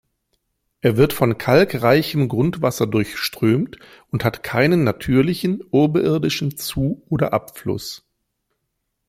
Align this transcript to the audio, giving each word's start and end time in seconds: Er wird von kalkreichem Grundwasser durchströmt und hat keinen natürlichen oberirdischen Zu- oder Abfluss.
Er 0.81 0.97
wird 0.97 1.13
von 1.13 1.37
kalkreichem 1.37 2.27
Grundwasser 2.27 2.87
durchströmt 2.87 3.77
und 4.09 4.25
hat 4.25 4.41
keinen 4.41 4.83
natürlichen 4.83 5.61
oberirdischen 5.69 6.57
Zu- 6.57 7.05
oder 7.09 7.33
Abfluss. 7.33 8.03